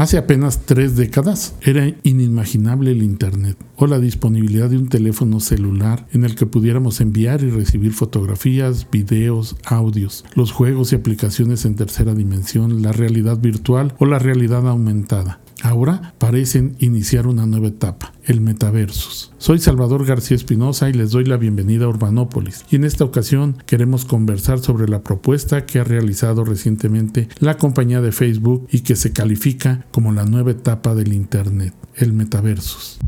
[0.00, 6.06] Hace apenas tres décadas era inimaginable el Internet o la disponibilidad de un teléfono celular
[6.12, 11.74] en el que pudiéramos enviar y recibir fotografías, videos, audios, los juegos y aplicaciones en
[11.74, 15.40] tercera dimensión, la realidad virtual o la realidad aumentada.
[15.62, 19.32] Ahora parecen iniciar una nueva etapa, el metaversus.
[19.38, 22.64] Soy Salvador García Espinosa y les doy la bienvenida a Urbanópolis.
[22.70, 28.00] Y en esta ocasión queremos conversar sobre la propuesta que ha realizado recientemente la compañía
[28.00, 32.98] de Facebook y que se califica como la nueva etapa del Internet, el metaversus.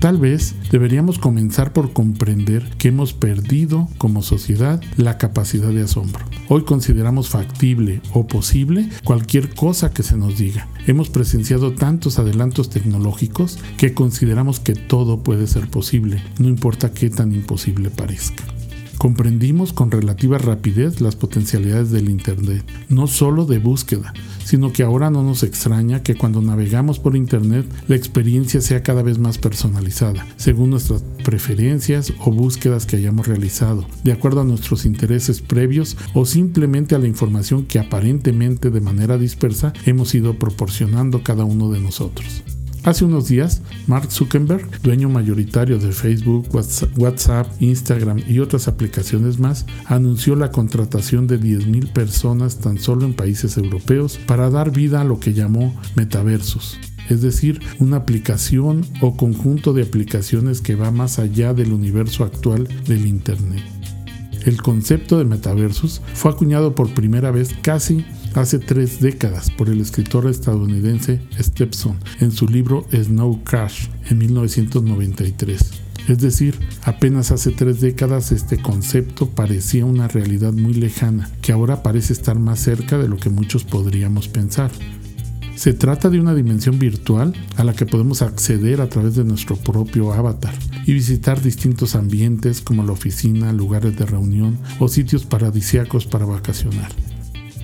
[0.00, 6.24] Tal vez deberíamos comenzar por comprender que hemos perdido como sociedad la capacidad de asombro.
[6.48, 10.68] Hoy consideramos factible o posible cualquier cosa que se nos diga.
[10.86, 17.10] Hemos presenciado tantos adelantos tecnológicos que consideramos que todo puede ser posible, no importa qué
[17.10, 18.44] tan imposible parezca.
[18.98, 24.12] Comprendimos con relativa rapidez las potencialidades del Internet, no solo de búsqueda,
[24.44, 29.02] sino que ahora no nos extraña que cuando navegamos por Internet la experiencia sea cada
[29.02, 34.84] vez más personalizada, según nuestras preferencias o búsquedas que hayamos realizado, de acuerdo a nuestros
[34.84, 41.22] intereses previos o simplemente a la información que aparentemente de manera dispersa hemos ido proporcionando
[41.22, 42.42] cada uno de nosotros.
[42.84, 46.48] Hace unos días, Mark Zuckerberg, dueño mayoritario de Facebook,
[46.96, 53.14] WhatsApp, Instagram y otras aplicaciones más, anunció la contratación de 10.000 personas tan solo en
[53.14, 59.16] países europeos para dar vida a lo que llamó metaversos es decir, una aplicación o
[59.16, 63.62] conjunto de aplicaciones que va más allá del universo actual del Internet.
[64.44, 69.80] El concepto de metaversos fue acuñado por primera vez casi hace tres décadas por el
[69.80, 75.70] escritor estadounidense Stepson en su libro Snow Crash en 1993.
[76.08, 81.82] Es decir, apenas hace tres décadas este concepto parecía una realidad muy lejana, que ahora
[81.82, 84.70] parece estar más cerca de lo que muchos podríamos pensar.
[85.54, 89.56] Se trata de una dimensión virtual a la que podemos acceder a través de nuestro
[89.56, 90.54] propio avatar
[90.86, 96.92] y visitar distintos ambientes como la oficina, lugares de reunión o sitios paradisíacos para vacacionar.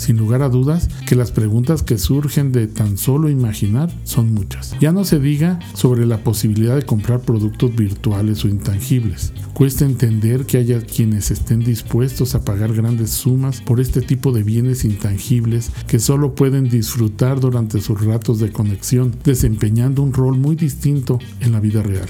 [0.00, 4.74] Sin lugar a dudas que las preguntas que surgen de tan solo imaginar son muchas.
[4.80, 9.34] Ya no se diga sobre la posibilidad de comprar productos virtuales o intangibles.
[9.52, 14.42] Cuesta entender que haya quienes estén dispuestos a pagar grandes sumas por este tipo de
[14.42, 20.56] bienes intangibles que solo pueden disfrutar durante sus ratos de conexión, desempeñando un rol muy
[20.56, 22.08] distinto en la vida real.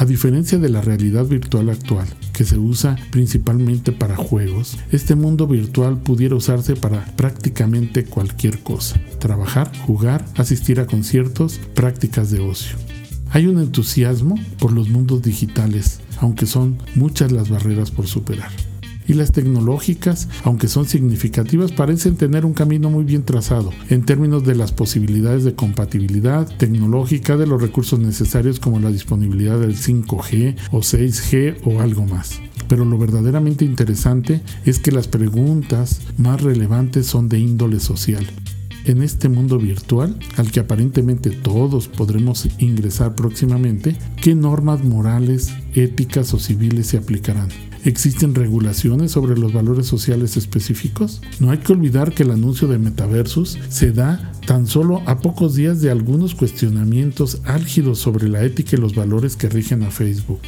[0.00, 5.46] A diferencia de la realidad virtual actual, que se usa principalmente para juegos, este mundo
[5.46, 8.98] virtual pudiera usarse para prácticamente cualquier cosa.
[9.18, 12.78] Trabajar, jugar, asistir a conciertos, prácticas de ocio.
[13.28, 18.69] Hay un entusiasmo por los mundos digitales, aunque son muchas las barreras por superar
[19.06, 24.44] y las tecnológicas, aunque son significativas, parecen tener un camino muy bien trazado en términos
[24.44, 30.56] de las posibilidades de compatibilidad tecnológica de los recursos necesarios como la disponibilidad del 5G
[30.70, 32.40] o 6G o algo más.
[32.68, 38.26] Pero lo verdaderamente interesante es que las preguntas más relevantes son de índole social
[38.84, 46.32] en este mundo virtual, al que aparentemente todos podremos ingresar próximamente, ¿qué normas morales, éticas
[46.34, 47.48] o civiles se aplicarán?
[47.84, 51.22] ¿Existen regulaciones sobre los valores sociales específicos?
[51.38, 55.54] No hay que olvidar que el anuncio de Metaversus se da tan solo a pocos
[55.54, 60.40] días de algunos cuestionamientos álgidos sobre la ética y los valores que rigen a Facebook.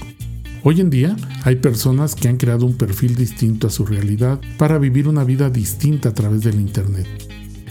[0.62, 4.76] Hoy en día hay personas que han creado un perfil distinto a su realidad para
[4.78, 7.06] vivir una vida distinta a través del Internet.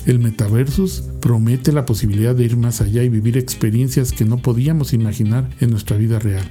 [0.08, 4.94] El metaversus promete la posibilidad de ir más allá y vivir experiencias que no podíamos
[4.94, 6.50] imaginar en nuestra vida real.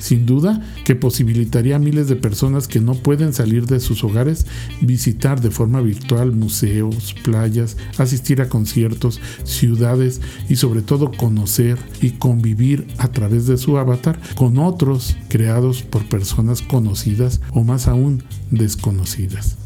[0.00, 4.46] Sin duda que posibilitaría a miles de personas que no pueden salir de sus hogares
[4.80, 12.12] visitar de forma virtual museos, playas, asistir a conciertos, ciudades y sobre todo conocer y
[12.12, 18.24] convivir a través de su avatar con otros creados por personas conocidas o más aún
[18.50, 19.58] desconocidas.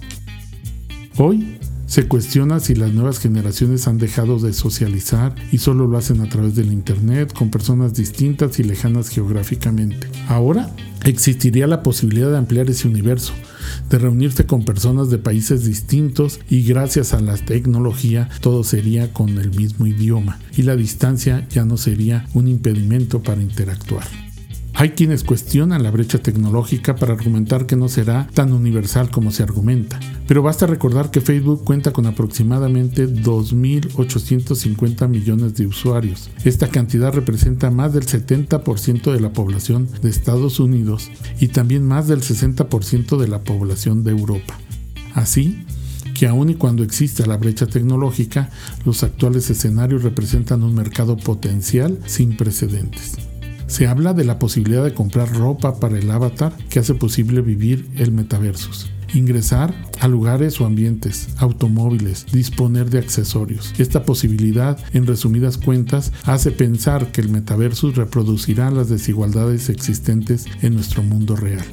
[1.16, 6.20] Hoy se cuestiona si las nuevas generaciones han dejado de socializar y solo lo hacen
[6.20, 10.08] a través del Internet con personas distintas y lejanas geográficamente.
[10.28, 10.70] Ahora
[11.04, 13.32] existiría la posibilidad de ampliar ese universo,
[13.90, 19.38] de reunirse con personas de países distintos y gracias a la tecnología todo sería con
[19.38, 24.23] el mismo idioma y la distancia ya no sería un impedimento para interactuar.
[24.76, 29.44] Hay quienes cuestionan la brecha tecnológica para argumentar que no será tan universal como se
[29.44, 36.28] argumenta, pero basta recordar que Facebook cuenta con aproximadamente 2.850 millones de usuarios.
[36.44, 42.08] Esta cantidad representa más del 70% de la población de Estados Unidos y también más
[42.08, 44.58] del 60% de la población de Europa.
[45.14, 45.64] Así,
[46.14, 48.50] que aun y cuando exista la brecha tecnológica,
[48.84, 53.18] los actuales escenarios representan un mercado potencial sin precedentes.
[53.74, 57.90] Se habla de la posibilidad de comprar ropa para el avatar que hace posible vivir
[57.96, 58.88] el metaversus.
[59.14, 63.74] Ingresar a lugares o ambientes, automóviles, disponer de accesorios.
[63.76, 70.74] Esta posibilidad, en resumidas cuentas, hace pensar que el metaversus reproducirá las desigualdades existentes en
[70.74, 71.66] nuestro mundo real.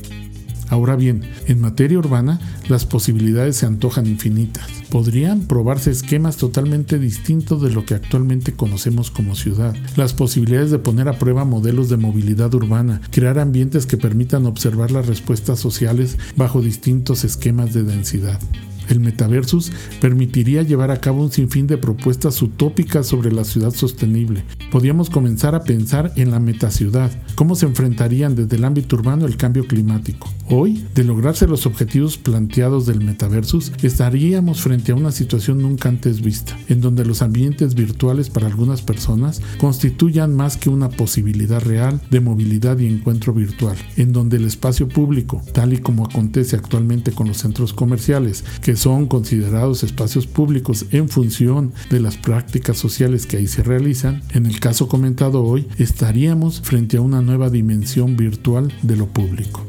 [0.72, 2.40] Ahora bien, en materia urbana,
[2.70, 4.70] las posibilidades se antojan infinitas.
[4.90, 9.76] Podrían probarse esquemas totalmente distintos de lo que actualmente conocemos como ciudad.
[9.98, 14.92] Las posibilidades de poner a prueba modelos de movilidad urbana, crear ambientes que permitan observar
[14.92, 18.40] las respuestas sociales bajo distintos esquemas de densidad.
[18.90, 24.44] El metaversus permitiría llevar a cabo un sinfín de propuestas utópicas sobre la ciudad sostenible.
[24.72, 29.38] Podríamos comenzar a pensar en la metaciudad, cómo se enfrentarían desde el ámbito urbano el
[29.38, 30.32] cambio climático.
[30.50, 36.22] Hoy, de lograrse los objetivos planteados del metaversus, estaríamos frente a una situación nunca antes
[36.22, 42.02] vista, en donde los ambientes virtuales para algunas personas constituyan más que una posibilidad real
[42.10, 47.12] de movilidad y encuentro virtual, en donde el espacio público, tal y como acontece actualmente
[47.12, 53.26] con los centros comerciales, que son considerados espacios públicos en función de las prácticas sociales
[53.26, 58.16] que ahí se realizan, en el caso comentado hoy, estaríamos frente a una nueva dimensión
[58.16, 59.66] virtual de lo público.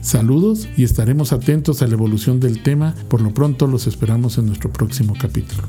[0.00, 2.94] Saludos y estaremos atentos a la evolución del tema.
[3.10, 5.64] Por lo pronto los esperamos en nuestro próximo capítulo.